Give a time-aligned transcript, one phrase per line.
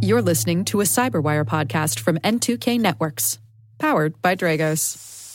[0.00, 3.38] You're listening to a Cyberwire podcast from N2K Networks,
[3.78, 5.25] powered by Dragos.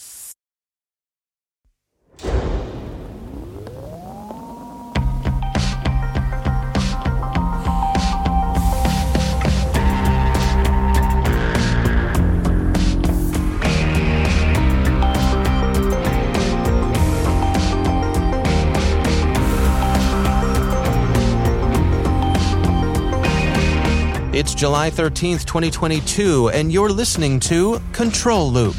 [24.42, 28.76] It's July 13th, 2022, and you're listening to Control Loop.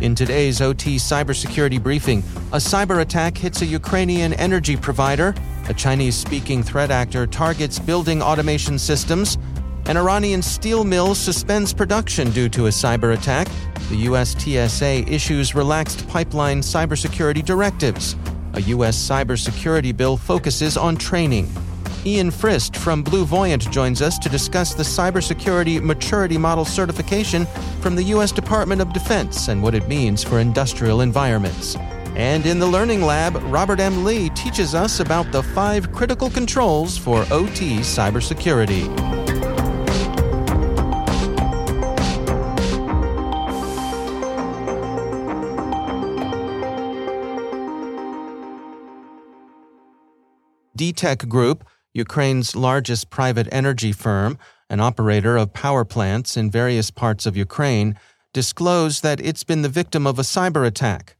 [0.00, 2.20] In today's OT cybersecurity briefing,
[2.50, 5.34] a cyber attack hits a Ukrainian energy provider,
[5.68, 9.36] a Chinese speaking threat actor targets building automation systems,
[9.84, 13.48] an Iranian steel mill suspends production due to a cyber attack,
[13.90, 18.16] the US TSA issues relaxed pipeline cybersecurity directives,
[18.54, 21.52] a US cybersecurity bill focuses on training.
[22.04, 27.46] Ian Frist from BlueVoyant joins us to discuss the Cybersecurity Maturity Model certification
[27.80, 28.32] from the U.S.
[28.32, 31.76] Department of Defense and what it means for industrial environments.
[32.16, 34.02] And in the Learning Lab, Robert M.
[34.02, 38.90] Lee teaches us about the five critical controls for OT cybersecurity.
[50.76, 51.64] DTEK Group
[51.94, 54.38] Ukraine's largest private energy firm,
[54.70, 57.98] an operator of power plants in various parts of Ukraine,
[58.32, 61.16] disclosed that it's been the victim of a cyber attack.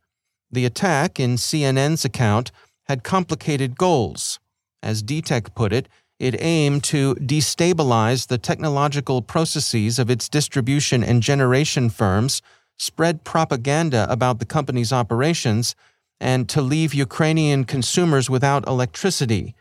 [0.51, 2.51] The attack, in CNN's account,
[2.84, 4.41] had complicated goals.
[4.83, 11.23] As DTEK put it, it aimed to destabilize the technological processes of its distribution and
[11.23, 12.41] generation firms,
[12.79, 15.75] spread propaganda about the company's operations,
[16.20, 19.55] and to leave Ukrainian consumers without electricity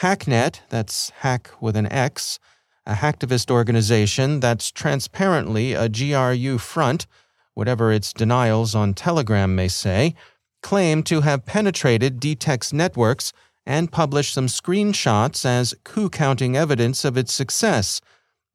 [0.00, 2.38] Xaknet, that's hack with an X,
[2.86, 7.06] a hacktivist organization that's transparently a GRU front,
[7.52, 10.14] whatever its denials on Telegram may say,
[10.62, 13.34] claimed to have penetrated DTEK's networks
[13.66, 18.00] and published some screenshots as coup counting evidence of its success,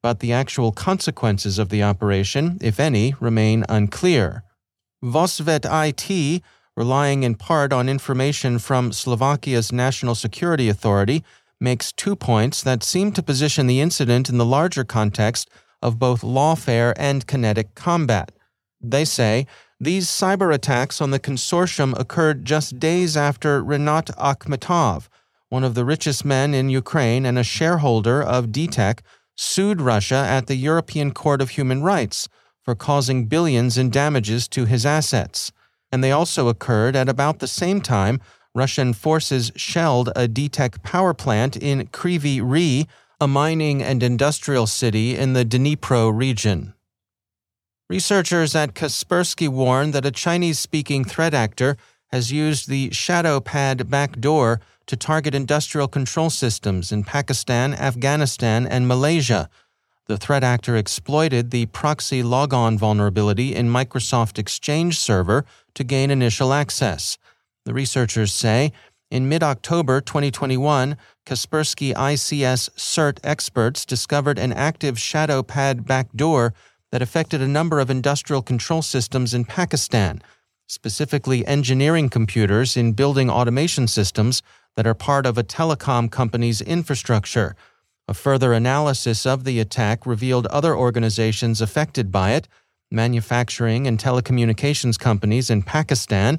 [0.02, 4.42] but the actual consequences of the operation, if any, remain unclear.
[5.00, 6.42] Vosvet IT
[6.76, 11.24] relying in part on information from Slovakia's National Security Authority,
[11.60, 15.50] makes two points that seem to position the incident in the larger context
[15.82, 18.32] of both lawfare and kinetic combat.
[18.80, 19.46] They say
[19.80, 25.08] these cyber attacks on the consortium occurred just days after Renat Akhmetov,
[25.48, 29.00] one of the richest men in Ukraine and a shareholder of DTEK,
[29.36, 32.28] sued Russia at the European Court of Human Rights
[32.62, 35.52] for causing billions in damages to his assets
[35.92, 38.20] and they also occurred at about the same time
[38.56, 42.86] Russian forces shelled a DTEK power plant in Kryvyi Rih,
[43.20, 46.72] a mining and industrial city in the Dnipro region.
[47.90, 51.76] Researchers at Kaspersky warn that a Chinese speaking threat actor
[52.08, 59.50] has used the ShadowPad backdoor to target industrial control systems in Pakistan, Afghanistan, and Malaysia
[60.06, 65.44] the threat actor exploited the ProxyLogon vulnerability in Microsoft Exchange Server
[65.74, 67.18] to gain initial access.
[67.66, 68.72] The researchers say
[69.10, 70.96] in mid October 2021,
[71.26, 76.54] Kaspersky ICS CERT experts discovered an active ShadowPad backdoor
[76.92, 80.22] that affected a number of industrial control systems in Pakistan,
[80.68, 84.42] specifically engineering computers in building automation systems
[84.76, 87.56] that are part of a telecom company's infrastructure.
[88.06, 92.46] A further analysis of the attack revealed other organizations affected by it
[92.92, 96.38] manufacturing and telecommunications companies in Pakistan,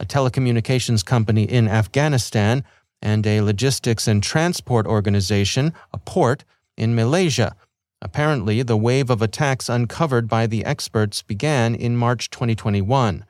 [0.00, 2.64] a telecommunications company in Afghanistan,
[3.00, 6.44] and a logistics and transport organization, a port,
[6.76, 7.56] in Malaysia.
[8.00, 13.24] Apparently, the wave of attacks uncovered by the experts began in March 2021.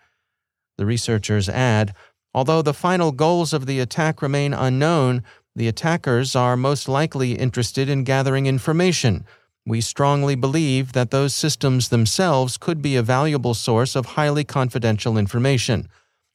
[0.76, 1.94] The researchers add
[2.34, 5.24] although the final goals of the attack remain unknown,
[5.56, 9.24] the attackers are most likely interested in gathering information.
[9.66, 15.18] We strongly believe that those systems themselves could be a valuable source of highly confidential
[15.18, 15.88] information.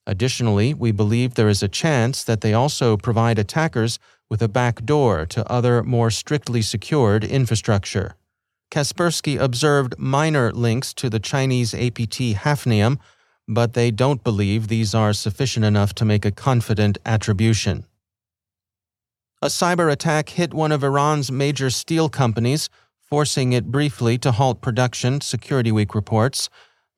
[0.06, 5.26] Additionally, we believe there is a chance that they also provide attackers with a backdoor
[5.28, 8.16] to other more strictly secured infrastructure.
[8.70, 12.98] Kaspersky observed minor links to the Chinese APT Hafnium,
[13.48, 17.86] but they don't believe these are sufficient enough to make a confident attribution.
[19.42, 22.70] A cyber attack hit one of Iran's major steel companies,
[23.02, 26.50] forcing it briefly to halt production, Security Week reports.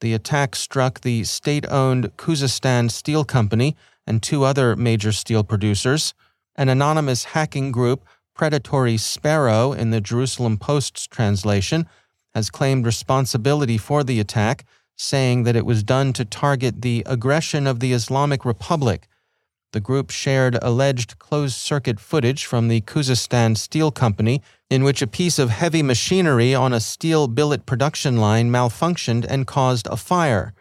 [0.02, 3.76] The attack struck the state owned Khuzestan Steel Company
[4.06, 6.14] and two other major steel producers.
[6.56, 11.88] An anonymous hacking group Predatory Sparrow in the Jerusalem Post's translation
[12.34, 14.66] has claimed responsibility for the attack,
[14.98, 19.08] saying that it was done to target the aggression of the Islamic Republic.
[19.72, 25.08] The group shared alleged closed circuit footage from the Khuzestan Steel Company, in which a
[25.08, 30.54] piece of heavy machinery on a steel billet production line malfunctioned and caused a fire.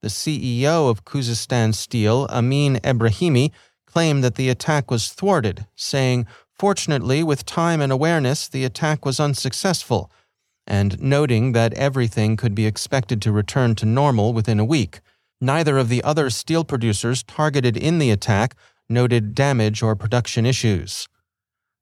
[0.00, 3.50] The CEO of Khuzestan Steel, Amin Ebrahimi,
[3.86, 9.20] claimed that the attack was thwarted, saying, Fortunately, with time and awareness, the attack was
[9.20, 10.10] unsuccessful,
[10.66, 15.00] and noting that everything could be expected to return to normal within a week.
[15.40, 18.54] Neither of the other steel producers targeted in the attack
[18.88, 21.08] noted damage or production issues.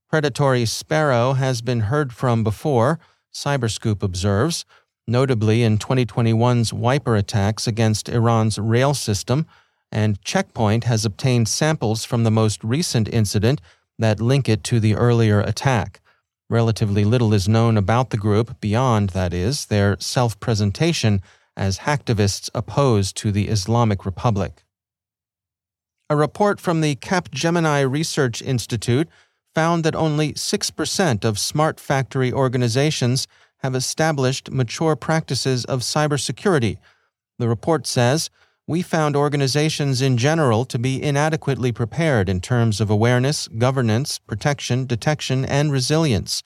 [0.08, 3.00] Predatory Sparrow has been heard from before,
[3.34, 4.64] Cyberscoop observes,
[5.08, 9.46] notably in 2021's wiper attacks against Iran's rail system,
[9.90, 13.60] and Checkpoint has obtained samples from the most recent incident
[13.98, 16.00] that link it to the earlier attack.
[16.48, 21.20] Relatively little is known about the group beyond, that is, their self presentation
[21.56, 24.62] as hacktivists opposed to the Islamic Republic.
[26.08, 29.08] A report from the Capgemini Research Institute
[29.56, 33.26] found that only 6% of smart factory organizations
[33.60, 36.76] have established mature practices of cybersecurity.
[37.38, 38.28] The report says
[38.66, 44.84] we found organizations in general to be inadequately prepared in terms of awareness, governance, protection,
[44.84, 46.42] detection, and resilience.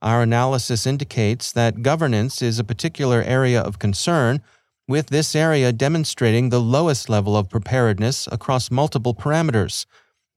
[0.00, 4.40] Our analysis indicates that governance is a particular area of concern,
[4.88, 9.84] with this area demonstrating the lowest level of preparedness across multiple parameters.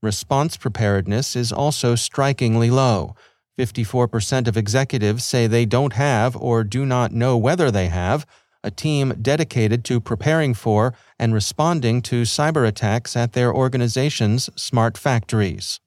[0.03, 3.15] Response preparedness is also strikingly low.
[3.57, 8.25] 54% of executives say they don't have or do not know whether they have
[8.63, 14.97] a team dedicated to preparing for and responding to cyber attacks at their organization's smart
[14.97, 15.79] factories.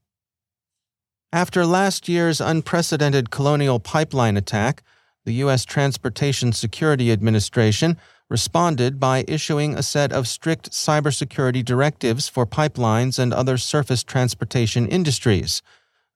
[1.32, 4.82] After last year's unprecedented colonial pipeline attack,
[5.24, 5.64] the U.S.
[5.64, 7.96] Transportation Security Administration
[8.30, 14.86] responded by issuing a set of strict cybersecurity directives for pipelines and other surface transportation
[14.86, 15.60] industries.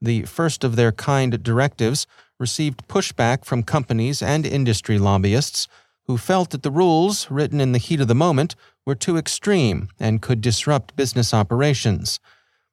[0.01, 2.07] The first of their kind directives
[2.39, 5.67] received pushback from companies and industry lobbyists
[6.07, 8.55] who felt that the rules, written in the heat of the moment,
[8.87, 12.21] were too extreme and could disrupt business operations.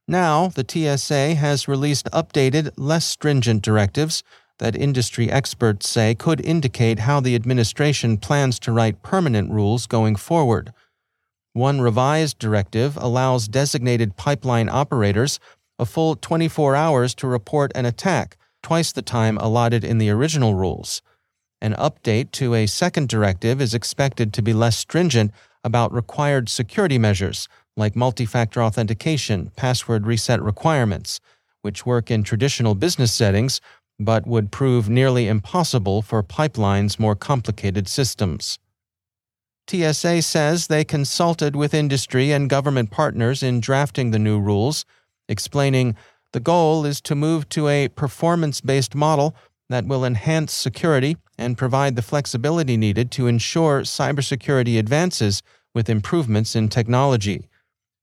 [0.08, 4.24] Now, the TSA has released updated, less stringent directives
[4.62, 10.16] that industry experts say could indicate how the administration plans to write permanent rules going
[10.16, 10.72] forward.
[11.54, 15.40] One revised directive allows designated pipeline operators
[15.80, 20.54] a full 24 hours to report an attack, twice the time allotted in the original
[20.54, 21.02] rules.
[21.60, 25.31] An update to a second directive is expected to be less stringent
[25.64, 31.19] about required security measures like multi factor authentication, password reset requirements,
[31.64, 33.60] which work in traditional business settings
[34.03, 38.59] but would prove nearly impossible for pipelines' more complicated systems.
[39.69, 44.86] TSA says they consulted with industry and government partners in drafting the new rules,
[45.30, 45.95] explaining
[46.33, 49.36] the goal is to move to a performance based model
[49.69, 55.42] that will enhance security and provide the flexibility needed to ensure cybersecurity advances
[55.74, 57.47] with improvements in technology.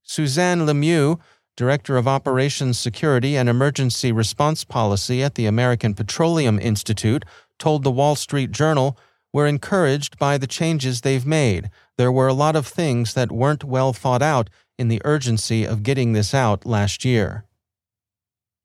[0.02, 1.18] Suzanne Lemieux,
[1.58, 7.24] Director of Operations Security and Emergency Response Policy at the American Petroleum Institute,
[7.58, 8.96] told the Wall Street Journal,
[9.32, 11.68] We're encouraged by the changes they've made.
[11.96, 15.82] There were a lot of things that weren't well thought out in the urgency of
[15.82, 17.44] getting this out last year.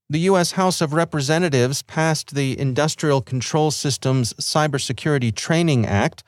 [0.08, 0.51] The U.S.
[0.51, 6.24] House of Representatives passed the Industrial Control Systems Cybersecurity Training Act,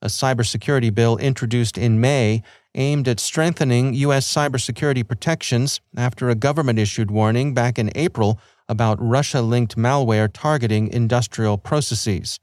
[0.00, 4.32] a cybersecurity bill introduced in May aimed at strengthening U.S.
[4.32, 8.38] cybersecurity protections after a government issued warning back in April
[8.68, 12.40] about Russia linked malware targeting industrial processes.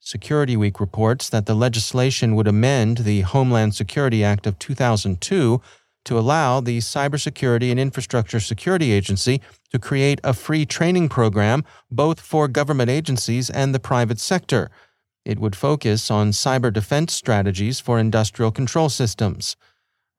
[0.00, 5.60] Security Week reports that the legislation would amend the Homeland Security Act of 2002
[6.04, 12.20] to allow the Cybersecurity and Infrastructure Security Agency to create a free training program both
[12.20, 14.70] for government agencies and the private sector.
[15.24, 19.56] It would focus on cyber defense strategies for industrial control systems.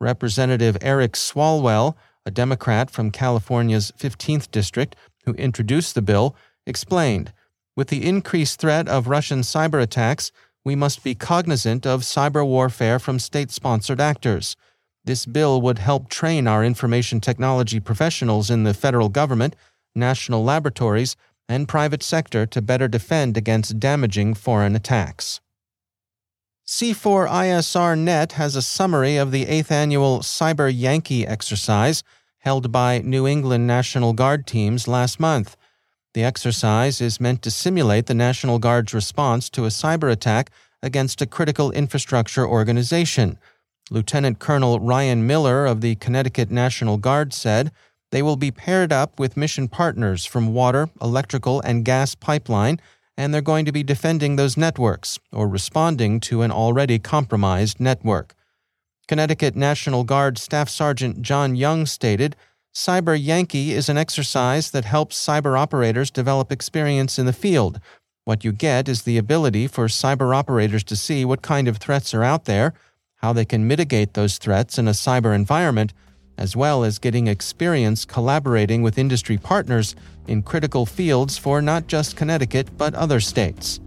[0.02, 7.32] Representative Eric Swalwell, a Democrat from California's 15th District who introduced the bill, explained
[7.76, 10.32] With the increased threat of Russian cyber attacks,
[10.66, 14.56] we must be cognizant of cyber warfare from state sponsored actors.
[15.06, 19.56] This bill would help train our information technology professionals in the federal government,
[19.96, 21.16] national laboratories,
[21.48, 25.42] and private sector to better defend against damaging foreign attacks.
[26.72, 32.02] C4ISR Net has a summary of the 8th annual Cyber Yankee exercise
[32.38, 35.58] held by New England National Guard teams last month.
[36.14, 40.50] The exercise is meant to simulate the National Guard's response to a cyber attack
[40.82, 43.38] against a critical infrastructure organization.
[43.90, 47.74] Lieutenant Colonel Ryan Miller of the Connecticut National Guard said
[48.12, 52.80] they will be paired up with mission partners from water, electrical, and gas pipeline,
[53.18, 58.36] and they're going to be defending those networks or responding to an already compromised network.
[59.08, 62.36] Connecticut National Guard Staff Sergeant John Young stated
[62.74, 67.82] Cyber Yankee is an exercise that helps cyber operators develop experience in the field.
[68.24, 72.14] What you get is the ability for cyber operators to see what kind of threats
[72.14, 72.74] are out there,
[73.18, 75.94] how they can mitigate those threats in a cyber environment,
[76.38, 79.96] as well as getting experience collaborating with industry partners
[80.28, 83.80] in critical fields for not just Connecticut but other states.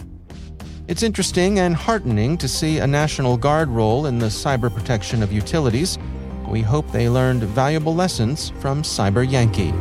[0.87, 5.33] It's interesting and heartening to see a National Guard role in the cyber protection of
[5.33, 5.99] utilities.
[6.47, 9.73] We hope they learned valuable lessons from Cyber Yankee.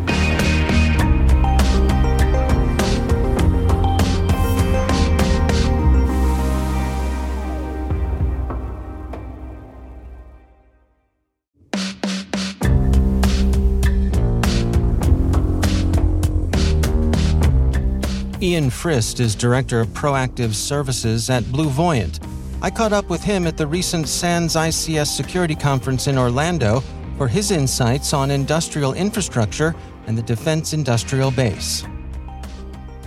[18.53, 22.23] Ian Frist is Director of Proactive Services at BlueVoyant.
[22.61, 26.83] I caught up with him at the recent SANS ICS Security Conference in Orlando
[27.17, 29.73] for his insights on industrial infrastructure
[30.05, 31.83] and the Defense Industrial Base.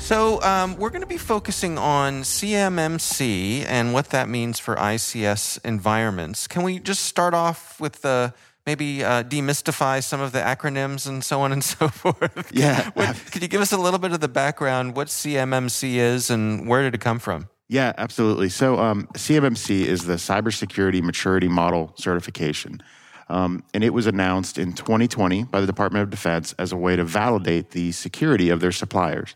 [0.00, 5.64] So, um, we're going to be focusing on CMMC and what that means for ICS
[5.64, 6.48] environments.
[6.48, 8.34] Can we just start off with the
[8.66, 12.50] maybe uh, demystify some of the acronyms and so on and so forth?
[12.52, 12.90] Yeah.
[12.94, 16.68] what, could you give us a little bit of the background, what CMMC is and
[16.68, 17.48] where did it come from?
[17.68, 18.48] Yeah, absolutely.
[18.48, 22.80] So, um, CMMC is the Cybersecurity Maturity Model Certification.
[23.28, 26.94] Um, and it was announced in 2020 by the Department of Defense as a way
[26.94, 29.34] to validate the security of their suppliers,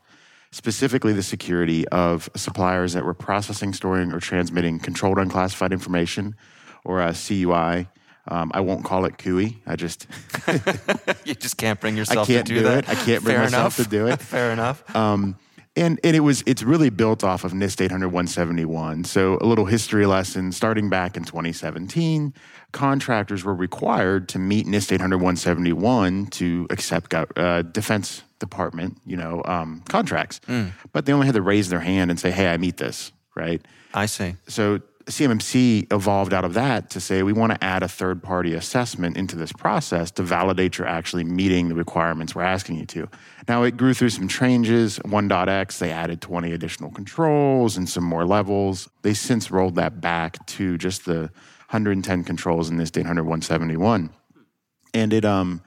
[0.53, 6.37] specifically the security of suppliers that were processing, storing, or transmitting controlled unclassified information,
[6.85, 7.89] or a CUI,
[8.29, 9.59] um, I won't call it CUI.
[9.67, 10.07] I just
[11.25, 12.85] you just can't bring yourself I can't to do, do that.
[12.85, 12.91] it.
[12.91, 13.89] I can't bring Fair myself enough.
[13.89, 14.21] to do it.
[14.21, 14.95] Fair enough.
[14.95, 15.37] Um,
[15.77, 19.05] and and it was it's really built off of NIST 800 171.
[19.05, 22.35] So a little history lesson starting back in 2017,
[22.73, 29.43] contractors were required to meet NIST 800 171 to accept uh, defense department, you know,
[29.45, 30.41] um, contracts.
[30.93, 33.62] But they only had to raise their hand and say, "Hey, I meet this." Right?
[33.95, 34.35] I see.
[34.49, 38.55] So CMMC evolved out of that to say we want to add a third party
[38.55, 43.09] assessment into this process to validate you're actually meeting the requirements we're asking you to.
[43.49, 44.99] Now, it grew through some changes.
[45.00, 48.88] 1.x, they added 20 additional controls and some more levels.
[49.02, 51.31] They since rolled that back to just the
[51.71, 54.11] 110 controls in NIST 800 171.
[54.93, 55.62] And it, um,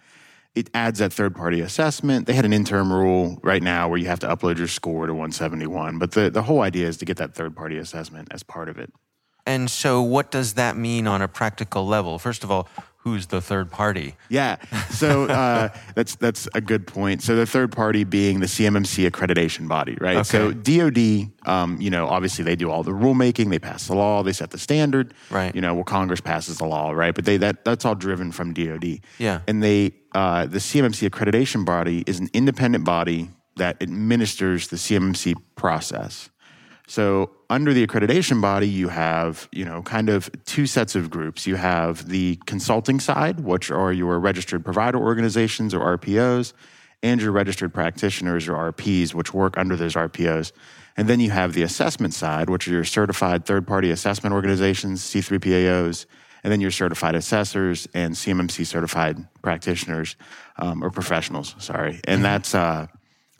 [0.55, 2.27] it adds that third party assessment.
[2.27, 5.13] They had an interim rule right now where you have to upload your score to
[5.13, 5.97] 171.
[5.97, 8.77] But the, the whole idea is to get that third party assessment as part of
[8.77, 8.93] it.
[9.45, 12.17] And so, what does that mean on a practical level?
[12.17, 14.15] First of all, who's the third party?
[14.29, 14.55] Yeah,
[14.89, 17.21] so uh, that's that's a good point.
[17.21, 20.17] So the third party being the CMMC accreditation body, right?
[20.17, 20.23] Okay.
[20.23, 24.23] So DoD, um, you know, obviously they do all the rulemaking, they pass the law,
[24.23, 25.53] they set the standard, Right.
[25.53, 27.13] You know, well, Congress passes the law, right?
[27.13, 28.99] But they that that's all driven from DoD.
[29.19, 29.41] Yeah.
[29.47, 35.35] and they uh, the CMMC accreditation body is an independent body that administers the CMMC
[35.55, 36.29] process.
[36.87, 41.47] So under the accreditation body, you have, you know, kind of two sets of groups.
[41.47, 46.53] You have the consulting side, which are your registered provider organizations or RPOs,
[47.01, 50.51] and your registered practitioners or RPs, which work under those RPOs.
[50.95, 55.01] And then you have the assessment side, which are your certified third party assessment organizations,
[55.01, 56.05] C3PAOs,
[56.43, 60.15] and then your certified assessors and CMMC certified practitioners
[60.57, 62.01] um, or professionals, sorry.
[62.05, 62.87] And that's, uh,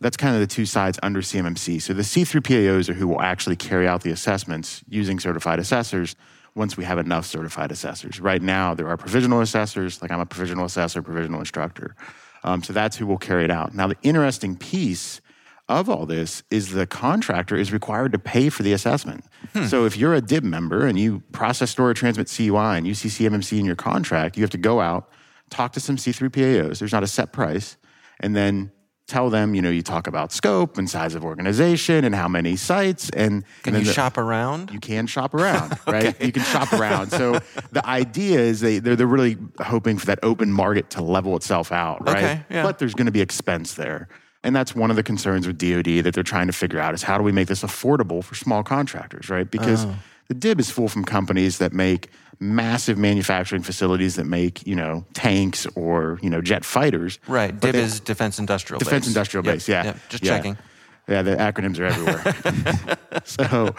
[0.03, 1.81] that's kind of the two sides under CMMC.
[1.81, 6.15] So the C3PAOs are who will actually carry out the assessments using certified assessors
[6.55, 8.19] once we have enough certified assessors.
[8.19, 11.95] Right now, there are provisional assessors, like I'm a provisional assessor, provisional instructor.
[12.43, 13.73] Um, so that's who will carry it out.
[13.73, 15.21] Now, the interesting piece
[15.69, 19.23] of all this is the contractor is required to pay for the assessment.
[19.67, 22.93] So if you're a DIB member and you process, store, or transmit CUI and you
[22.93, 25.09] see CMMC in your contract, you have to go out,
[25.49, 26.79] talk to some C3PAOs.
[26.79, 27.77] There's not a set price,
[28.19, 28.71] and then
[29.07, 32.55] tell them, you know, you talk about scope and size of organization and how many
[32.55, 34.71] sites and Can and you the- shop around?
[34.71, 36.19] you can shop around, right?
[36.21, 37.11] You can shop around.
[37.11, 37.39] So
[37.71, 41.71] the idea is they they're, they're really hoping for that open market to level itself
[41.71, 42.17] out, right?
[42.17, 42.63] Okay, yeah.
[42.63, 44.07] But there's going to be expense there.
[44.45, 47.03] And that's one of the concerns with DoD that they're trying to figure out is
[47.03, 49.49] how do we make this affordable for small contractors, right?
[49.49, 49.95] Because Oh.
[50.27, 55.05] The DIB is full from companies that make massive manufacturing facilities that make, you know,
[55.13, 57.19] tanks or, you know, jet fighters.
[57.27, 57.57] right.
[57.59, 59.07] DIB is Defense Industrial Defense Base.
[59.15, 59.83] Industrial Yep, Base, yeah.
[59.85, 60.35] yep, Just Yeah.
[60.37, 60.57] checking.
[61.07, 62.97] Yeah, the acronyms are everywhere.
[63.25, 63.75] so,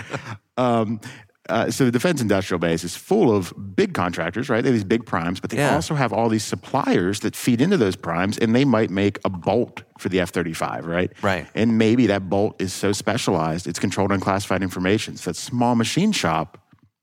[0.56, 1.00] um,
[1.48, 4.62] uh, so the defense industrial base is full of big contractors, right?
[4.62, 5.74] They have these big primes, but they Yeah.
[5.74, 9.28] also have all these suppliers that feed into those primes, and they might make a
[9.28, 11.12] bolt for the F thirty five, right?
[11.22, 11.46] Right.
[11.54, 15.16] And maybe that bolt is so specialized, it's controlled unclassified information.
[15.16, 16.58] So that small machine shop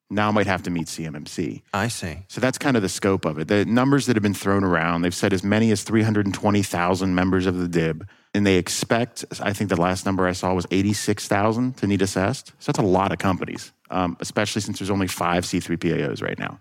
[0.10, 1.62] now might have to meet CMMC.
[1.74, 2.26] I see.
[2.28, 3.48] So that's kind of the scope of it.
[3.48, 7.58] The numbers that have been thrown around, they've said as many as 320,000 members of
[7.58, 11.88] the DIB, and they expect, I think the last number I saw was 86,000 to
[11.88, 12.54] need assessed.
[12.60, 16.60] So that's a lot of companies, um, especially since there's only five C3PAOs right now.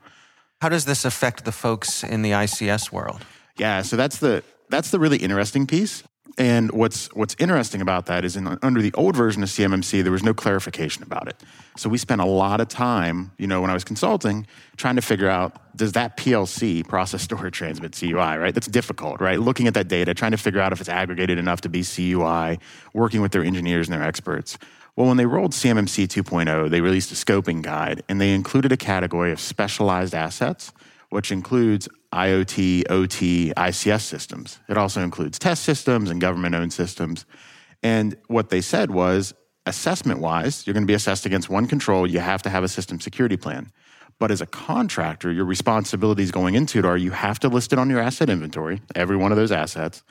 [0.60, 3.24] How does this affect the folks in the ICS world?
[3.56, 6.02] Yeah, so that's the that's the really interesting piece.
[6.38, 10.12] And what's what's interesting about that is in under the old version of CMMC, there
[10.12, 11.36] was no clarification about it.
[11.76, 14.46] So we spent a lot of time, you know, when I was consulting,
[14.76, 18.54] trying to figure out does that PLC process storage transmit CUI, right?
[18.54, 19.38] That's difficult, right?
[19.38, 22.58] Looking at that data, trying to figure out if it's aggregated enough to be CUI,
[22.94, 24.56] working with their engineers and their experts.
[24.96, 28.76] Well, when they rolled CMMC 2.0, they released a scoping guide and they included a
[28.76, 30.72] category of specialized assets,
[31.10, 34.58] which includes IoT, OT, ICS systems.
[34.68, 37.26] It also includes test systems and government owned systems.
[37.82, 39.34] And what they said was
[39.66, 42.06] assessment wise, you're going to be assessed against one control.
[42.06, 43.70] You have to have a system security plan.
[44.18, 47.78] But as a contractor, your responsibilities going into it are you have to list it
[47.78, 50.02] on your asset inventory, every one of those assets.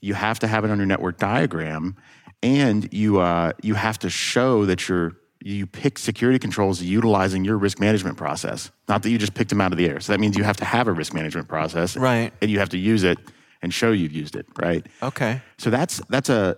[0.00, 1.96] You have to have it on your network diagram,
[2.42, 7.56] and you uh, you have to show that you're you pick security controls utilizing your
[7.58, 8.70] risk management process.
[8.88, 10.00] Not that you just picked them out of the air.
[10.00, 12.32] So that means you have to have a risk management process, Right.
[12.40, 13.18] And you have to use it
[13.62, 14.86] and show you've used it, right?
[15.02, 15.40] Okay.
[15.58, 16.56] So that's that's a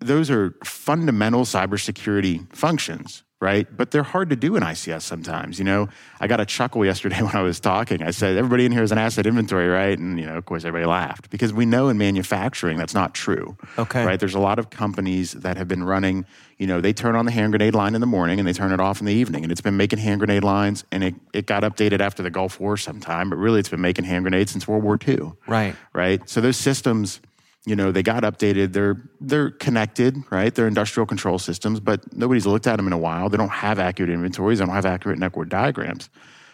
[0.00, 3.66] those are fundamental cybersecurity functions, right?
[3.76, 5.58] But they're hard to do in ICS sometimes.
[5.58, 5.88] You know,
[6.20, 8.02] I got a chuckle yesterday when I was talking.
[8.02, 10.64] I said, "Everybody in here is an asset inventory, right?" And you know, of course,
[10.64, 13.56] everybody laughed because we know in manufacturing that's not true.
[13.78, 14.04] Okay.
[14.04, 14.18] right?
[14.18, 16.24] There's a lot of companies that have been running.
[16.58, 18.72] You know, they turn on the hand grenade line in the morning and they turn
[18.72, 21.46] it off in the evening, and it's been making hand grenade lines, and it it
[21.46, 24.66] got updated after the Gulf War sometime, but really it's been making hand grenades since
[24.66, 25.76] World War II Right.
[25.92, 26.26] right?
[26.28, 27.20] So those systems,
[27.66, 28.72] you know, they got updated.
[28.72, 30.54] They're they're connected, right?
[30.54, 33.28] They're industrial control systems, but nobody's looked at them in a while.
[33.28, 34.60] They don't have accurate inventories.
[34.60, 36.08] They don't have accurate network diagrams.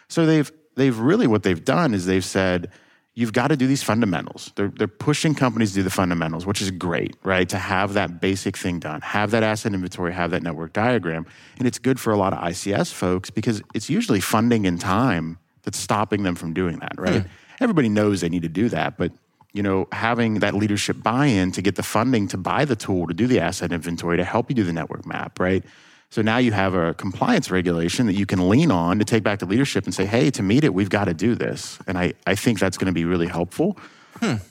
[0.08, 2.70] So they've they've really what they've done is they've said
[3.14, 4.52] you've got to do these fundamentals.
[4.56, 7.46] They're they're pushing companies to do the fundamentals, which is great, right?
[7.50, 11.26] To have that basic thing done, have that asset inventory, have that network diagram,
[11.58, 15.38] and it's good for a lot of ICS folks because it's usually funding and time
[15.62, 17.26] that's stopping them from doing that, right?
[17.60, 19.12] Everybody knows they need to do that, but
[19.52, 23.14] you know, having that leadership buy-in to get the funding to buy the tool to
[23.14, 25.64] do the asset inventory to help you do the network map, right?
[26.10, 29.38] So now you have a compliance regulation that you can lean on to take back
[29.38, 31.78] to leadership and say, hey, to meet it, we've got to do this.
[31.86, 33.78] And I, I think that's going to be really helpful.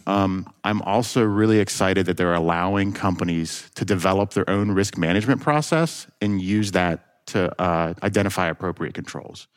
[0.08, 5.42] Um, I'm also really excited that they're allowing companies to develop their own risk management
[5.42, 9.48] process and use that to uh, identify appropriate controls.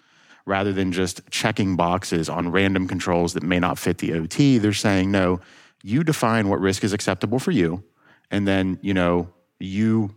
[0.47, 4.73] Rather than just checking boxes on random controls that may not fit the OT, they're
[4.75, 5.41] saying, no,
[5.83, 7.83] you define what risk is acceptable for you.
[8.31, 10.15] And then, you know, you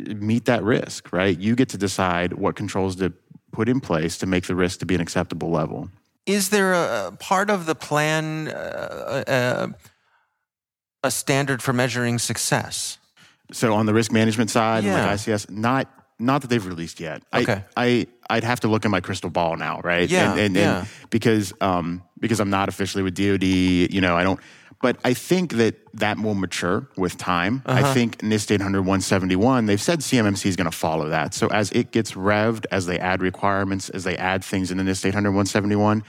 [0.00, 1.38] meet that risk, right?
[1.38, 3.12] You get to decide what controls to
[3.52, 5.88] put in place to make the risk to be an acceptable level.
[6.26, 9.66] Is there a part of the plan uh, uh,
[11.02, 12.98] a standard for measuring success?
[13.52, 15.06] So on the risk management side, Yeah.
[15.06, 17.22] like ICS, not not that they've released yet.
[17.32, 17.62] Okay.
[17.76, 20.08] I, I I'd have to look in my crystal ball now, right?
[20.08, 20.78] Yeah, and, and, yeah.
[20.80, 24.40] and because um because I'm not officially with DoD, you know, I don't.
[24.80, 27.62] But I think that that will mature with time.
[27.66, 27.84] Uh-huh.
[27.84, 31.34] I think NIST 800 171, they've said CMMC is going to follow that.
[31.34, 34.84] So as it gets revved, as they add requirements, as they add things in the
[34.84, 36.04] NIST 800 171,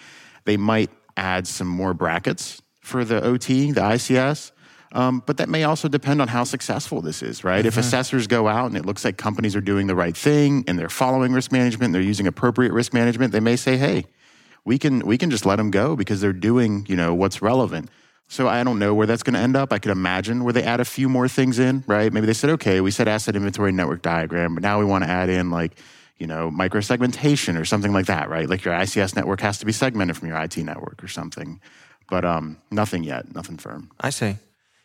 [0.46, 4.52] they might add some more brackets for the OT, the ICS.
[4.92, 7.64] Um, but that may also depend on how successful this is, right?
[7.66, 10.80] If assessors go out and it looks like companies are doing the right thing and
[10.80, 14.06] they're following risk management, they're using appropriate risk management, they may say, "Hey,
[14.66, 17.90] we can we can just let them go because they're doing you know what's relevant."
[18.28, 19.74] So I don't know where that's going to end up.
[19.74, 22.12] I could imagine where they add a few more things in, right?
[22.12, 25.10] Maybe they said, "Okay, we said asset inventory network diagram, but now we want to
[25.10, 25.78] add in like."
[26.18, 28.50] You know, microsegmentation or something like that, right?
[28.50, 31.62] Like your ICS network has to be segmented from your IT network or something.
[32.10, 33.90] But um, nothing yet, nothing firm.
[34.02, 34.36] I see.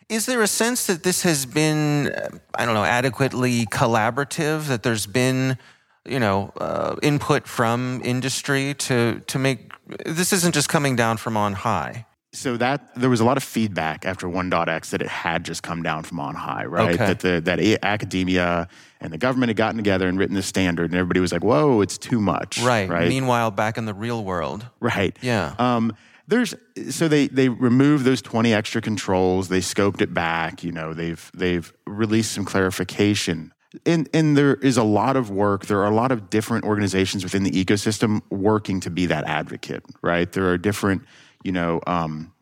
[0.09, 4.69] Is there a sense that this has been, uh, I don't know, adequately collaborative?
[4.69, 5.59] That there's been,
[6.05, 9.73] you know, uh, input from industry to to make
[10.05, 12.07] this isn't just coming down from on high.
[12.33, 15.85] So that there was a lot of feedback after 1.x that it had just come
[15.85, 16.95] down from on high, right?
[16.95, 17.07] Okay.
[17.07, 18.67] That the that academia
[19.01, 21.81] and the government had gotten together and written the standard, and everybody was like, "Whoa,
[21.81, 22.89] it's too much." Right.
[22.89, 23.09] Right.
[23.09, 25.17] Meanwhile, back in the real world, right.
[25.23, 25.55] Yeah.
[25.59, 25.95] Um,
[26.27, 26.55] there's
[26.91, 29.49] so they they removed those 20 extra controls.
[29.49, 33.53] They scoped it back you know they've they've released some clarification.
[33.87, 35.67] And and there is a lot of work.
[35.67, 39.85] There are a lot of different organizations within the ecosystem working to be that advocate
[40.03, 40.31] right?
[40.31, 41.03] There are different
[41.43, 42.34] you know um,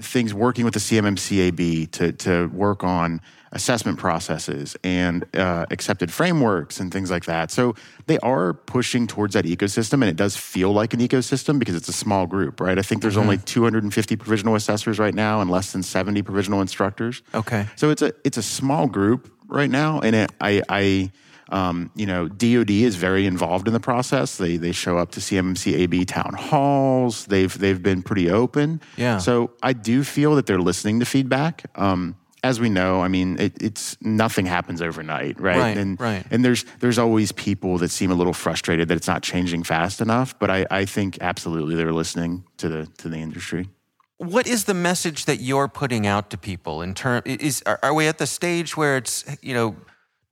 [0.00, 3.20] things working with the CMMCAB to to work on
[3.52, 7.50] assessment processes and uh, accepted frameworks and things like that.
[7.50, 7.74] So
[8.06, 11.88] they are pushing towards that ecosystem, and it does feel like an ecosystem because it's
[11.88, 12.78] a small group, right?
[12.78, 13.22] I think there's mm-hmm.
[13.22, 17.22] only 250 provisional assessors right now, and less than 70 provisional instructors.
[17.34, 17.66] Okay.
[17.76, 20.62] So it's a it's a small group right now, and it, I.
[20.68, 21.12] I
[21.50, 24.36] um, you know, DoD is very involved in the process.
[24.36, 27.26] They they show up to CMMCAB town halls.
[27.26, 28.80] They've they've been pretty open.
[28.96, 29.18] Yeah.
[29.18, 31.64] So I do feel that they're listening to feedback.
[31.74, 35.58] Um, as we know, I mean, it, it's nothing happens overnight, right?
[35.58, 36.24] Right, and right.
[36.30, 40.00] and there's there's always people that seem a little frustrated that it's not changing fast
[40.00, 40.38] enough.
[40.38, 43.68] But I, I think absolutely they're listening to the to the industry.
[44.16, 47.22] What is the message that you're putting out to people in term?
[47.24, 49.76] Is are, are we at the stage where it's you know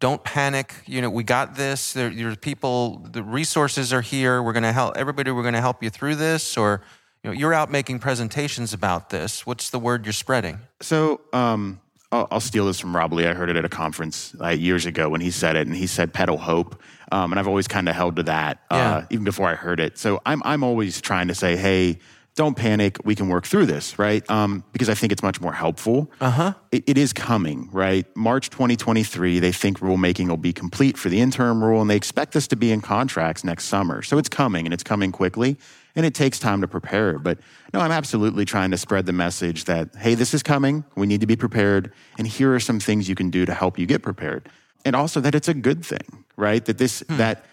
[0.01, 0.75] don't panic.
[0.87, 1.93] You know, we got this.
[1.93, 2.99] There, there's people.
[3.11, 4.43] The resources are here.
[4.43, 5.31] We're going to help everybody.
[5.31, 6.57] We're going to help you through this.
[6.57, 6.83] Or,
[7.23, 9.45] you know, you're out making presentations about this.
[9.45, 10.61] What's the word you're spreading?
[10.81, 11.81] So, um,
[12.11, 13.27] I'll, I'll, steal this from Rob Lee.
[13.27, 15.87] I heard it at a conference uh, years ago when he said it, and he
[15.87, 16.81] said "peddle hope,"
[17.13, 19.07] um, and I've always kind of held to that, uh, yeah.
[19.11, 19.99] even before I heard it.
[19.99, 21.99] So I'm I'm always trying to say, "Hey,
[22.39, 22.97] don't panic.
[23.05, 26.11] We can work through this, right?" Um, because I think it's much more helpful.
[26.21, 26.55] Uh huh.
[26.73, 28.07] It, it is coming, right?
[28.17, 29.39] March 2023.
[29.41, 32.57] They think rulemaking will be complete for the interim rule, and they expect this to
[32.57, 34.03] be in contracts next summer.
[34.03, 35.59] So it's coming, and it's coming quickly
[35.99, 37.19] and it takes time to prepare.
[37.19, 37.39] But
[37.75, 40.85] no, I'm absolutely trying to spread the message that, hey, this is coming.
[40.95, 41.93] We need to be prepared.
[42.19, 44.49] And here are some things you can do to help you get prepared.
[44.85, 46.65] And also that it's a good thing, right?
[46.65, 47.17] That this, hmm.
[47.17, 47.45] that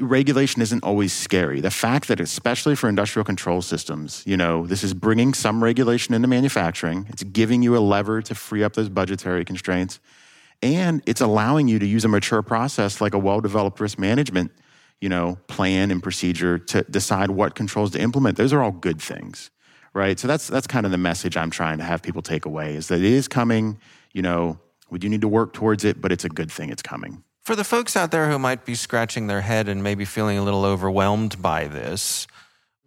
[0.00, 1.60] regulation isn't always scary.
[1.60, 6.14] The fact that, especially for industrial control systems, you know, this is bringing some regulation
[6.14, 10.00] into manufacturing, it's giving you a lever to free up those budgetary constraints.
[10.62, 14.52] And it's allowing you to use a mature process like a well developed risk management
[15.02, 18.36] you know, plan and procedure to decide what controls to implement.
[18.36, 19.50] Those are all good things,
[19.94, 20.16] right?
[20.16, 22.86] So that's that's kind of the message I'm trying to have people take away is
[22.86, 23.78] that it is coming.
[24.12, 26.70] You know, we do need to work towards it, but it's a good thing.
[26.70, 27.24] It's coming.
[27.42, 30.42] For the folks out there who might be scratching their head and maybe feeling a
[30.42, 32.28] little overwhelmed by this,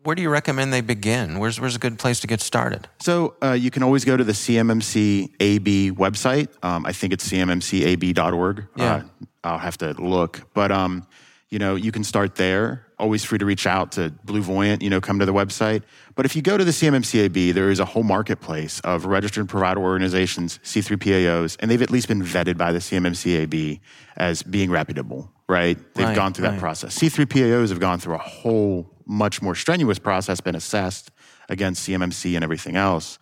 [0.04, 1.40] where do you recommend they begin?
[1.40, 2.88] Where's, where's a good place to get started?
[3.02, 6.48] So uh, you can always go to the CMMC AB website.
[6.64, 8.68] Um, I think it's cmmcab.org.
[8.78, 8.94] Yeah.
[8.94, 9.04] Uh,
[9.44, 10.42] I'll have to look.
[10.54, 11.06] But um,
[11.50, 12.85] you know, you can start there.
[12.98, 15.84] Always free to reach out to BlueVoyant, you know, come to the website.
[16.16, 19.82] But if you go to the CMMCAB, there is a whole marketplace of registered provider
[19.82, 23.82] organizations, C3PAOs, and they've at least been vetted by the CMMCAB
[24.16, 25.78] as being reputable, right?
[25.94, 26.54] They've right, gone through right.
[26.54, 26.98] that process.
[26.98, 31.12] C3PAOs have gone through a whole much more strenuous process, been assessed
[31.50, 33.20] against CMMC and everything else.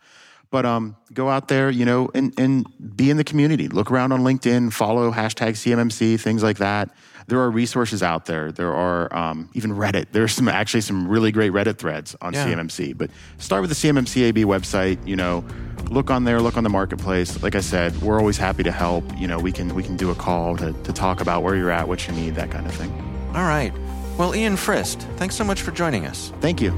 [0.51, 3.69] But um, go out there, you know, and, and be in the community.
[3.69, 6.91] Look around on LinkedIn, follow hashtag CMMC, things like that
[7.27, 8.51] there are resources out there.
[8.51, 10.07] There are um, even Reddit.
[10.11, 12.47] There's some actually some really great Reddit threads on yeah.
[12.47, 12.97] CMMC.
[12.97, 15.05] But start with the CMMCAB website.
[15.07, 15.45] You know,
[15.89, 17.41] look on there, look on the marketplace.
[17.41, 19.05] Like I said, we're always happy to help.
[19.17, 21.71] You know, we can we can do a call to, to talk about where you're
[21.71, 22.91] at, what you need, that kind of thing.
[23.35, 23.73] All right.
[24.17, 26.31] Well, Ian Frist, thanks so much for joining us.
[26.39, 26.71] Thank you.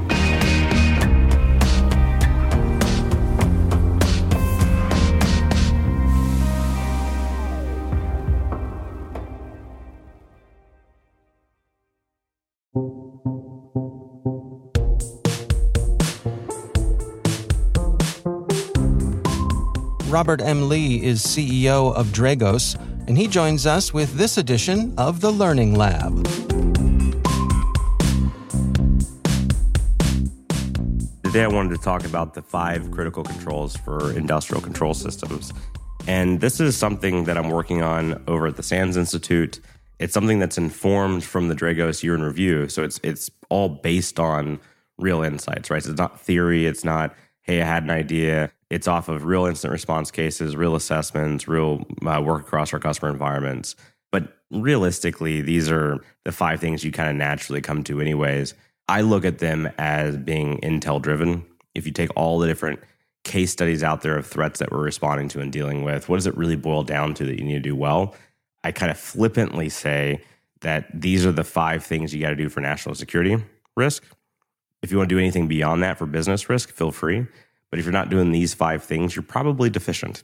[20.15, 20.69] Robert M.
[20.69, 25.75] Lee is CEO of Dragos, and he joins us with this edition of the Learning
[25.75, 26.23] Lab.
[31.21, 35.51] Today, I wanted to talk about the five critical controls for industrial control systems.
[36.07, 39.59] And this is something that I'm working on over at the SANS Institute.
[39.99, 42.69] It's something that's informed from the Dragos year in review.
[42.69, 44.61] So it's it's all based on
[44.97, 45.83] real insights, right?
[45.83, 46.67] So it's not theory.
[46.67, 48.53] It's not, hey, I had an idea.
[48.75, 53.09] It's off of real incident response cases, real assessments, real uh, work across our customer
[53.09, 53.77] environments.
[54.11, 58.53] But realistically, these are the five things you kind of naturally come to, anyways.
[58.89, 61.45] I look at them as being intel driven.
[61.73, 62.81] If you take all the different
[63.23, 66.27] case studies out there of threats that we're responding to and dealing with, what does
[66.27, 68.13] it really boil down to that you need to do well?
[68.65, 70.21] I kind of flippantly say
[70.59, 73.41] that these are the five things you got to do for national security
[73.77, 74.03] risk.
[74.81, 77.25] If you want to do anything beyond that for business risk, feel free.
[77.69, 80.23] But if you're not doing these five things, you're probably deficient.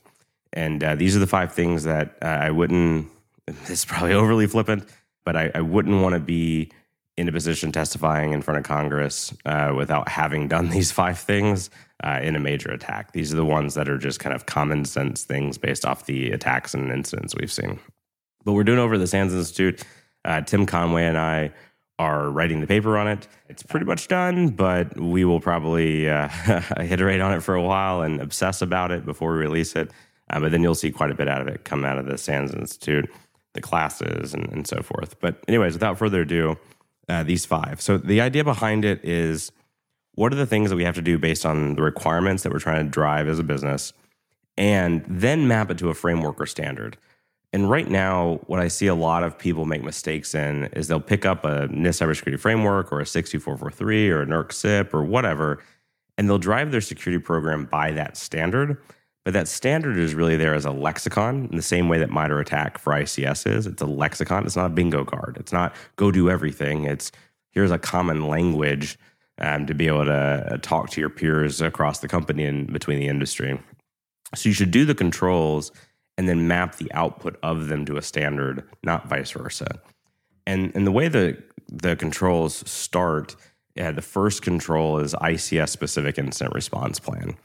[0.54, 3.10] And uh, these are the five things that uh, I wouldn't,
[3.46, 4.88] this is probably overly flippant,
[5.24, 6.72] but I, I wouldn't want to be
[7.18, 11.70] in a position testifying in front of Congress uh, without having done these five things
[12.04, 13.12] uh, in a major attack.
[13.12, 16.32] These are the ones that are just kind of common sense things based off the
[16.32, 17.80] attacks and incidents we've seen.
[18.44, 19.84] But we're doing over at the SANS Institute.
[20.26, 21.52] Uh, Tim Conway and I
[22.02, 23.28] are writing the paper on it.
[23.48, 26.30] It's pretty much done, but we will probably uh,
[26.80, 29.92] iterate on it for a while and obsess about it before we release it.
[30.32, 32.18] Uh, but then you'll see quite a bit out of it come out of the
[32.18, 33.08] SANS Institute,
[33.54, 35.20] the classes, and, and so forth.
[35.20, 36.58] But, anyways, without further ado,
[37.08, 37.80] uh, these five.
[37.80, 39.52] So, the idea behind it is
[40.16, 42.60] what are the things that we have to do based on the requirements that we're
[42.60, 43.94] trying to drive as a business,
[44.58, 46.98] and then map it to a framework or standard.
[47.54, 51.02] And right now, what I see a lot of people make mistakes in is they'll
[51.02, 55.62] pick up a NIST cybersecurity framework or a 62443 or a NERC CIP or whatever,
[56.18, 58.78] and they'll drive their security program by that standard.
[59.26, 62.40] But that standard is really there as a lexicon in the same way that MITRE
[62.40, 63.68] ATT&CK for ICS is.
[63.68, 64.46] It's a lexicon.
[64.46, 65.38] It's not a bingo card.
[65.40, 66.86] It's not go do everything.
[66.86, 67.12] It's
[67.52, 68.98] here's a common language
[69.38, 73.08] um, to be able to talk to your peers across the company and between the
[73.08, 73.60] industry.
[74.34, 75.72] So you should do the controls
[76.22, 79.82] and then map the output of them to a standard, not vice versa.
[80.46, 83.36] And and the way the the controls start,
[83.74, 87.38] yeah, the first control is ICS specific incident response plan.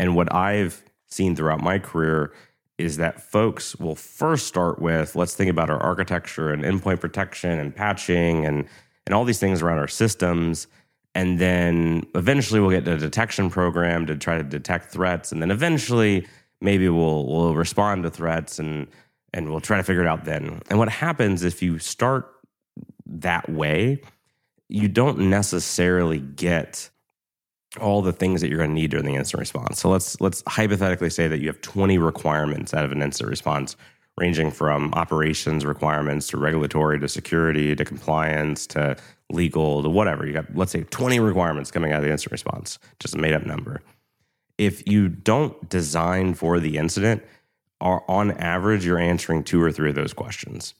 [0.00, 2.32] And what I've seen throughout my career
[2.78, 7.60] is that folks will first start with let's think about our architecture and endpoint protection
[7.60, 8.66] and patching and
[9.06, 10.66] and all these things around our systems
[11.14, 15.52] and then eventually we'll get a detection program to try to detect threats and then
[15.52, 16.26] eventually
[16.60, 18.88] maybe we'll we'll respond to threats and
[19.32, 20.62] and we'll try to figure it out then.
[20.70, 22.32] And what happens if you start
[23.06, 24.00] that way,
[24.68, 26.90] you don't necessarily get
[27.80, 29.80] all the things that you're going to need during the incident response.
[29.80, 33.76] So let's let's hypothetically say that you have 20 requirements out of an incident response
[34.18, 38.96] ranging from operations requirements to regulatory to security to compliance to
[39.30, 40.26] legal to whatever.
[40.26, 43.34] You got let's say 20 requirements coming out of the incident response, just a made
[43.34, 43.82] up number
[44.58, 47.22] if you don't design for the incident,
[47.80, 50.74] are on average you're answering two or three of those questions.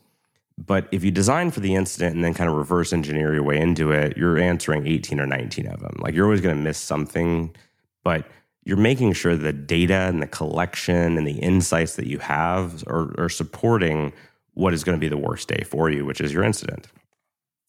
[0.58, 3.60] But if you design for the incident and then kind of reverse engineer your way
[3.60, 5.96] into it, you're answering 18 or 19 of them.
[5.98, 7.54] Like you're always going to miss something,
[8.02, 8.26] but
[8.64, 13.14] you're making sure the data and the collection and the insights that you have are,
[13.20, 14.12] are supporting
[14.54, 16.88] what is going to be the worst day for you, which is your incident.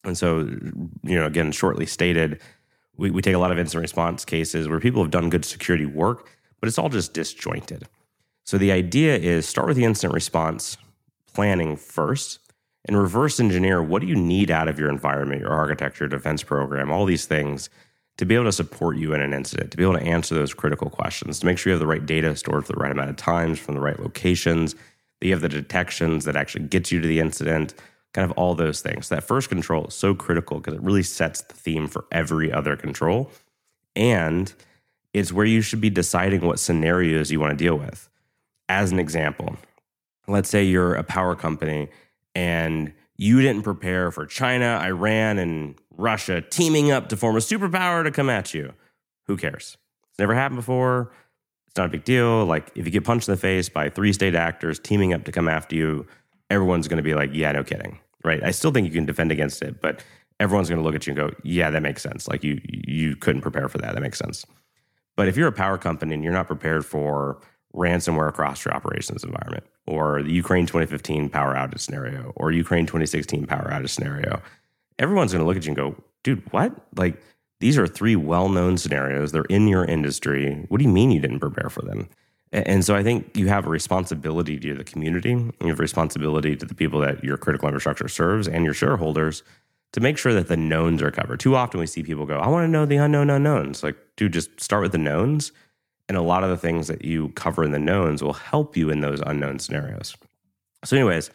[0.04, 0.38] And so,
[1.02, 2.40] you know, again, shortly stated,
[2.98, 5.86] we, we take a lot of incident response cases where people have done good security
[5.86, 6.28] work,
[6.60, 7.88] but it's all just disjointed.
[8.44, 10.76] So the idea is start with the incident response
[11.32, 12.40] planning first
[12.86, 16.90] and reverse engineer what do you need out of your environment, your architecture, defense program,
[16.90, 17.70] all these things
[18.16, 20.52] to be able to support you in an incident, to be able to answer those
[20.52, 23.10] critical questions, to make sure you have the right data stored for the right amount
[23.10, 27.00] of times from the right locations, that you have the detections that actually gets you
[27.00, 27.74] to the incident,
[28.14, 29.08] kind of all those things.
[29.08, 32.76] That first control is so critical because it really sets the theme for every other
[32.76, 33.30] control.
[33.94, 34.52] And
[35.12, 38.08] it's where you should be deciding what scenarios you want to deal with.
[38.68, 39.56] As an example,
[40.26, 41.88] let's say you're a power company
[42.34, 48.04] and you didn't prepare for China, Iran, and Russia teaming up to form a superpower
[48.04, 48.72] to come at you.
[49.26, 49.76] Who cares?
[50.10, 51.10] It's never happened before.
[51.66, 52.44] It's not a big deal.
[52.44, 55.32] Like if you get punched in the face by three state actors teaming up to
[55.32, 56.06] come after you,
[56.50, 57.98] everyone's going to be like, yeah, no kidding.
[58.24, 58.42] Right.
[58.42, 60.02] I still think you can defend against it, but
[60.40, 62.28] everyone's going to look at you and go, yeah, that makes sense.
[62.28, 63.94] Like you, you couldn't prepare for that.
[63.94, 64.44] That makes sense.
[65.16, 67.40] But if you're a power company and you're not prepared for
[67.74, 73.46] ransomware across your operations environment or the Ukraine 2015 power outage scenario or Ukraine 2016
[73.46, 74.40] power outage scenario,
[74.98, 76.72] everyone's going to look at you and go, dude, what?
[76.96, 77.20] Like
[77.60, 79.32] these are three well known scenarios.
[79.32, 80.64] They're in your industry.
[80.68, 82.08] What do you mean you didn't prepare for them?
[82.52, 86.56] And so I think you have a responsibility to the community, you have a responsibility
[86.56, 89.42] to the people that your critical infrastructure serves and your shareholders
[89.92, 91.40] to make sure that the knowns are covered.
[91.40, 93.82] Too often we see people go, I want to know the unknown unknowns.
[93.82, 95.52] Like, dude, just start with the knowns.
[96.08, 98.88] And a lot of the things that you cover in the knowns will help you
[98.88, 100.16] in those unknown scenarios.
[100.84, 101.30] So, anyways,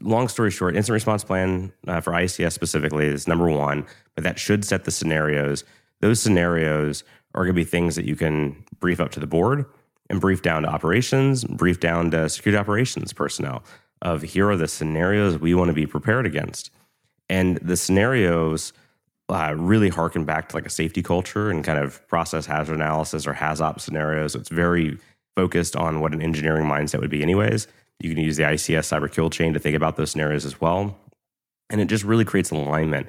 [0.00, 4.38] long story short, incident response plan uh, for ICS specifically is number one, but that
[4.38, 5.64] should set the scenarios.
[6.00, 9.66] Those scenarios are going to be things that you can brief up to the board
[10.14, 13.62] and brief down to operations, brief down to security operations personnel
[14.00, 16.70] of here are the scenarios we want to be prepared against.
[17.28, 18.72] And the scenarios
[19.28, 23.26] uh, really harken back to like a safety culture and kind of process hazard analysis
[23.26, 24.34] or HAZOP scenarios.
[24.34, 24.98] It's very
[25.34, 27.66] focused on what an engineering mindset would be, anyways.
[28.00, 30.98] You can use the ICS cyber kill chain to think about those scenarios as well.
[31.70, 33.08] And it just really creates alignment.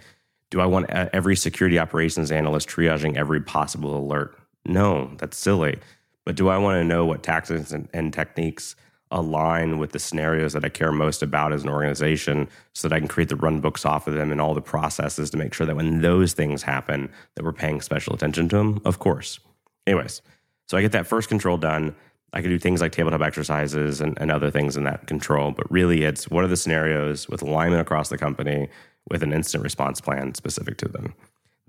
[0.49, 4.37] Do I want every security operations analyst triaging every possible alert?
[4.65, 5.79] No, that's silly.
[6.25, 8.75] But do I want to know what tactics and, and techniques
[9.11, 12.99] align with the scenarios that I care most about as an organization so that I
[12.99, 15.67] can create the run books off of them and all the processes to make sure
[15.67, 19.39] that when those things happen that we're paying special attention to them, of course.
[19.85, 20.21] Anyways,
[20.67, 21.95] so I get that first control done.
[22.33, 25.71] I can do things like tabletop exercises and, and other things in that control, but
[25.71, 28.67] really it's what are the scenarios with alignment across the company
[29.09, 31.13] with an incident response plan specific to them.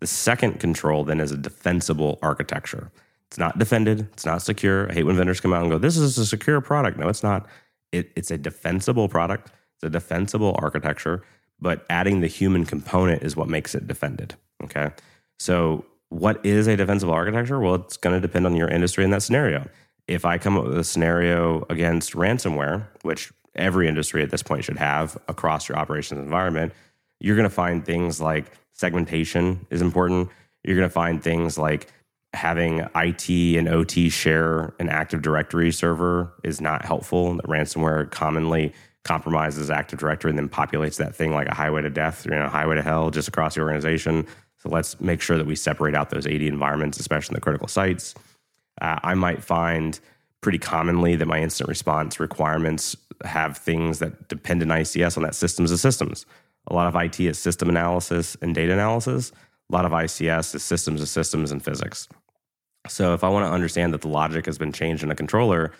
[0.01, 2.91] The second control then is a defensible architecture.
[3.31, 4.09] It's not defended.
[4.13, 4.91] It's not secure.
[4.91, 7.23] I hate when vendors come out and go, "This is a secure product." No, it's
[7.23, 7.47] not.
[7.93, 9.51] It, it's a defensible product.
[9.75, 11.23] It's a defensible architecture,
[11.61, 14.35] but adding the human component is what makes it defended.
[14.65, 14.91] Okay,
[15.39, 17.59] so what is a defensible architecture?
[17.61, 19.69] Well, it's going to depend on your industry in that scenario.
[20.07, 24.65] If I come up with a scenario against ransomware, which every industry at this point
[24.65, 26.73] should have across your operations environment,
[27.19, 30.29] you're going to find things like segmentation is important.
[30.63, 31.91] You're going to find things like
[32.37, 37.35] having IT and OT share an Active Directory server is not helpful.
[37.35, 38.73] The ransomware commonly
[39.05, 42.49] compromises Active Directory and then populates that thing like a highway to death, you know,
[42.49, 44.27] highway to hell just across the organization.
[44.59, 47.69] So let's make sure that we separate out those OT environments, especially in the critical
[47.69, 48.15] sites.
[48.81, 49.99] Uh, I might find
[50.41, 55.35] pretty commonly that my incident response requirements have things that depend in ICS on that
[55.35, 56.27] systems of systems.
[56.69, 59.33] A lot of IT is system analysis and data analysis.
[59.71, 62.09] A lot of ICS is systems of systems and physics.
[62.89, 65.73] So if I want to understand that the logic has been changed in a controller,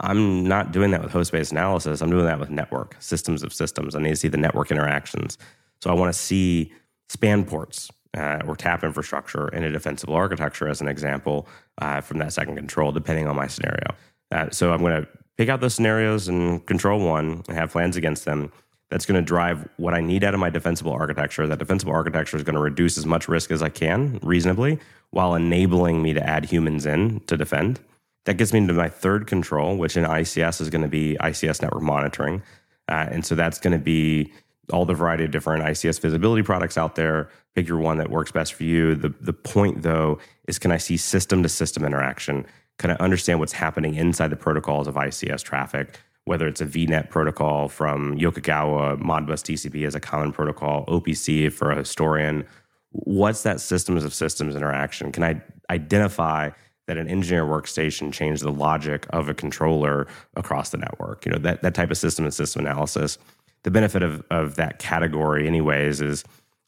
[0.00, 2.00] I'm not doing that with host based analysis.
[2.00, 3.94] I'm doing that with network, systems of systems.
[3.94, 5.38] I need to see the network interactions.
[5.80, 6.72] So I want to see
[7.08, 12.18] span ports uh, or tap infrastructure in a defensible architecture, as an example, uh, from
[12.18, 13.94] that second control, depending on my scenario.
[14.30, 17.96] Uh, so I'm going to pick out those scenarios and control one and have plans
[17.96, 18.50] against them
[18.90, 21.46] that's going to drive what I need out of my defensible architecture.
[21.46, 24.78] That defensible architecture is going to reduce as much risk as I can reasonably
[25.10, 27.80] while enabling me to add humans in to defend.
[28.24, 31.62] That gets me into my third control, which in ICS is going to be ICS
[31.62, 32.42] network monitoring.
[32.88, 34.32] Uh, and so that's going to be
[34.72, 37.30] all the variety of different ICS visibility products out there.
[37.54, 38.94] Pick your one that works best for you.
[38.94, 40.18] The, the point, though,
[40.48, 42.46] is can I see system to system interaction?
[42.78, 46.00] Can I understand what's happening inside the protocols of ICS traffic?
[46.26, 51.70] Whether it's a VNet protocol from Yokogawa, Modbus TCP as a common protocol, OPC for
[51.70, 52.44] a historian.
[52.90, 55.12] What's that systems of systems interaction?
[55.12, 56.50] Can I identify
[56.88, 61.24] that an engineer workstation changed the logic of a controller across the network?
[61.24, 63.18] You know, that, that type of system and system analysis.
[63.62, 66.24] The benefit of, of that category, anyways, is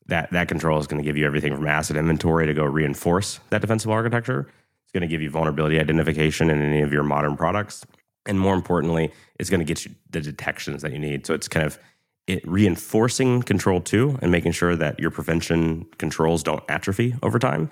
[0.07, 3.41] that that control is going to give you everything from asset inventory to go reinforce
[3.51, 4.47] that defensive architecture.
[4.85, 7.85] It's going to give you vulnerability identification in any of your modern products
[8.29, 9.11] and more importantly,
[9.41, 11.27] it's going to get you the detections that you need.
[11.27, 11.79] So it's kind of
[12.29, 17.71] it reinforcing control two and making sure that your prevention controls don't atrophy over time.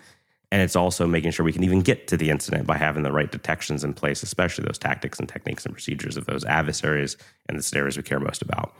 [0.50, 3.12] And it's also making sure we can even get to the incident by having the
[3.12, 7.16] right detections in place, especially those tactics and techniques and procedures of those adversaries
[7.48, 8.74] and the scenarios we care most about.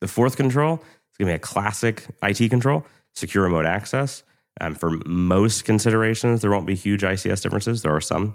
[0.00, 4.22] The fourth control is going to be a classic IT control, secure remote access.
[4.60, 7.82] Um, for most considerations, there won't be huge ICS differences.
[7.82, 8.34] There are some.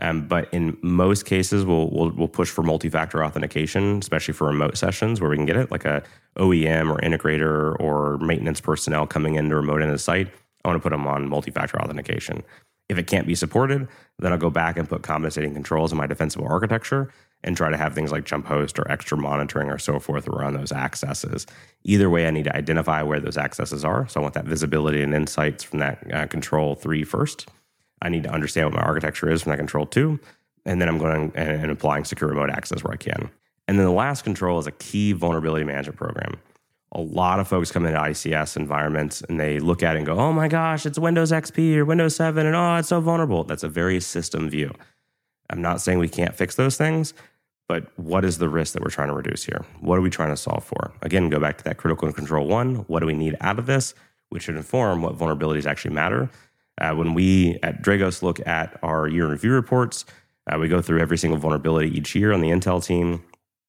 [0.00, 4.76] Um, but in most cases, we'll, we'll, we'll push for multi-factor authentication, especially for remote
[4.76, 6.02] sessions where we can get it, like a
[6.38, 10.28] OEM or integrator or maintenance personnel coming in to remote into the site.
[10.64, 12.42] I want to put them on multi-factor authentication.
[12.88, 16.06] If it can't be supported, then I'll go back and put compensating controls in my
[16.06, 17.12] defensible architecture
[17.44, 20.54] and try to have things like jump host or extra monitoring or so forth around
[20.54, 21.46] those accesses.
[21.84, 24.06] Either way, I need to identify where those accesses are.
[24.08, 27.48] So I want that visibility and insights from that uh, control three first.
[28.02, 30.20] I need to understand what my architecture is from that control two.
[30.66, 33.30] And then I'm going and applying secure remote access where I can.
[33.66, 36.38] And then the last control is a key vulnerability management program.
[36.92, 40.18] A lot of folks come into ICS environments and they look at it and go,
[40.18, 43.44] oh my gosh, it's Windows XP or Windows 7, and oh, it's so vulnerable.
[43.44, 44.74] That's a very system view.
[45.48, 47.14] I'm not saying we can't fix those things,
[47.66, 49.64] but what is the risk that we're trying to reduce here?
[49.80, 50.92] What are we trying to solve for?
[51.00, 52.76] Again, go back to that critical control one.
[52.88, 53.94] What do we need out of this?
[54.28, 56.30] Which should inform what vulnerabilities actually matter
[56.80, 60.04] uh, when we at Dragos look at our year in review reports,
[60.50, 63.22] uh, we go through every single vulnerability each year on the Intel team,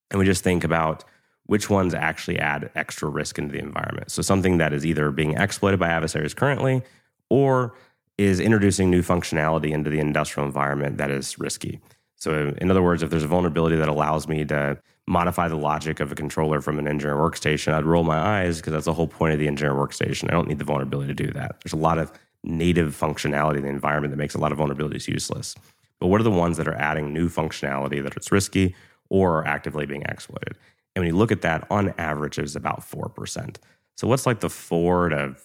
[0.09, 1.03] and we just think about
[1.45, 4.09] which ones actually add extra risk into the environment.
[4.09, 6.81] So something that is either being exploited by adversaries currently
[7.29, 7.75] or
[8.17, 11.81] is introducing new functionality into the industrial environment that is risky.
[12.15, 15.99] So, in other words, if there's a vulnerability that allows me to modify the logic
[15.99, 19.07] of a controller from an engineer workstation, I'd roll my eyes because that's the whole
[19.07, 20.29] point of the engineer workstation.
[20.29, 21.59] I don't need the vulnerability to do that.
[21.61, 22.13] There's a lot of
[22.43, 25.55] native functionality in the environment that makes a lot of vulnerabilities useless.
[25.99, 28.75] But what are the ones that are adding new functionality that it's risky
[29.09, 30.57] or are actively being exploited?
[30.95, 33.55] And when you look at that, on average, it's about 4%.
[33.95, 35.35] So what's like the four to,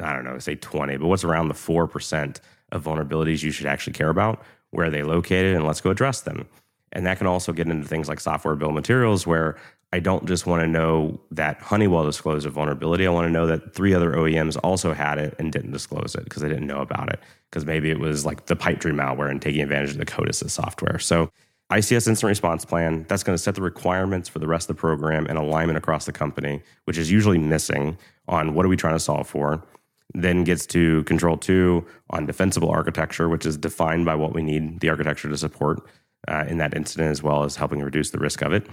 [0.00, 2.40] I don't know, say 20, but what's around the 4%
[2.72, 4.42] of vulnerabilities you should actually care about?
[4.70, 5.56] Where are they located?
[5.56, 6.46] And let's go address them.
[6.92, 9.56] And that can also get into things like software bill materials, where
[9.94, 13.06] I don't just want to know that Honeywell disclosed a vulnerability.
[13.06, 16.24] I want to know that three other OEMs also had it and didn't disclose it
[16.24, 17.20] because they didn't know about it.
[17.48, 20.98] Because maybe it was like the PIPEDREAM malware and taking advantage of the CODESYS software.
[20.98, 21.30] So
[21.70, 24.80] ICS incident response plan, that's going to set the requirements for the rest of the
[24.80, 28.96] program and alignment across the company, which is usually missing on what are we trying
[28.96, 29.64] to solve for.
[30.12, 34.80] Then gets to control two on defensible architecture, which is defined by what we need
[34.80, 35.86] the architecture to support
[36.26, 38.66] uh, in that incident, as well as helping reduce the risk of it.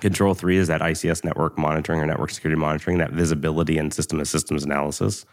[0.00, 4.20] Control three is that ICS network monitoring or network security monitoring, that visibility and system
[4.20, 5.24] of systems analysis.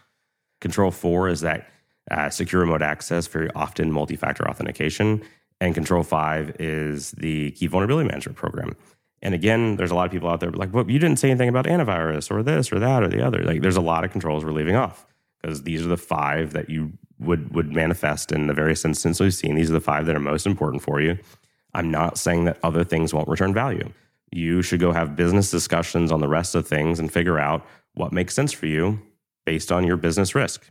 [0.60, 1.68] Control four is that
[2.10, 5.22] uh, secure remote access, very often multi factor authentication.
[5.60, 8.74] And Control 5 is the key vulnerability management program.
[9.22, 11.48] And again, there's a lot of people out there like, well, you didn't say anything
[11.48, 13.44] about antivirus or this or that or the other.
[13.44, 15.06] Like, there's a lot of controls we're leaving off
[15.40, 19.34] because these are the five that you would would manifest in the various instances we've
[19.34, 19.54] seen.
[19.54, 21.16] These are the five that are most important for you.
[21.72, 23.92] I'm not saying that other things won't return value.
[24.32, 28.12] You should go have business discussions on the rest of things and figure out what
[28.12, 29.00] makes sense for you
[29.44, 30.70] based on your business risk.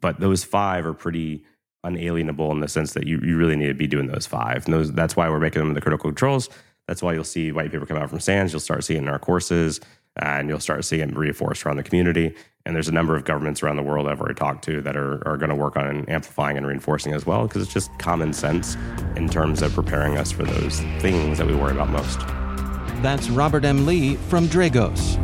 [0.00, 1.44] But those five are pretty
[1.82, 4.64] unalienable in the sense that you, you really need to be doing those five.
[4.64, 6.48] And those, that's why we're making them the critical controls.
[6.86, 8.52] That's why you'll see white paper come out from SANS.
[8.52, 9.80] You'll start seeing in our courses,
[10.16, 12.34] and you'll start seeing it reinforced around the community.
[12.64, 15.26] And there's a number of governments around the world I've already talked to that are,
[15.26, 18.76] are going to work on amplifying and reinforcing as well, because it's just common sense
[19.16, 22.20] in terms of preparing us for those things that we worry about most.
[23.04, 23.84] That's Robert M.
[23.84, 25.18] Lee from Dragos.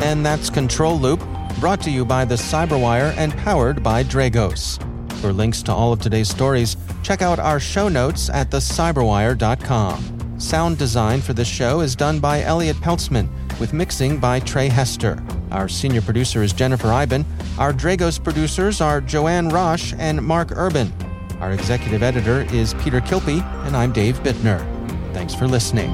[0.00, 1.22] And that's Control Loop,
[1.60, 4.80] brought to you by the Cyberwire and powered by Dragos.
[5.20, 10.40] For links to all of today's stories, check out our show notes at thecyberwire.com.
[10.40, 13.28] Sound design for this show is done by Elliot Peltzman,
[13.60, 15.22] with mixing by Trey Hester.
[15.50, 17.24] Our senior producer is Jennifer Eiben.
[17.58, 20.92] Our Dragos producers are Joanne Roche and Mark Urban.
[21.40, 24.60] Our executive editor is Peter Kilpe, and I'm Dave Bittner.
[25.12, 25.92] Thanks for listening.